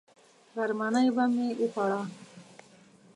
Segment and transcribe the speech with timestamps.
[0.55, 2.01] غرمنۍ به مې وخوړه.